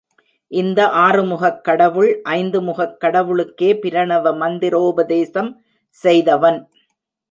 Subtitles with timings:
[0.51, 5.51] இந்த ஆறுமுகக் கடவுள் ஐந்து முகக் கடவுளுக்கே பிரணவ மந்திரோபதேசம்
[5.89, 6.59] செய்தவன்.